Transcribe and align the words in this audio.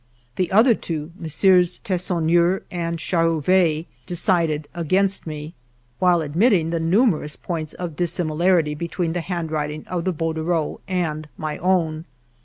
The 0.35 0.51
other 0.51 0.73
two, 0.73 1.11
MM. 1.21 1.79
Teyssonnieres 1.83 2.61
and 2.71 2.97
Charavay, 2.97 3.85
decided 4.07 4.67
against 4.73 5.27
me, 5.27 5.53
while 5.99 6.21
admitting 6.21 6.71
the 6.71 6.79
numerous 6.79 7.35
points 7.35 7.75
of 7.75 7.95
dissimi 7.95 8.35
larity 8.35 8.75
between 8.75 9.13
the 9.13 9.21
handwriting 9.21 9.83
of 9.85 10.05
the 10.05 10.11
bordereau 10.11 10.79
and 10.87 11.29
my 11.37 11.59
own. 11.59 12.05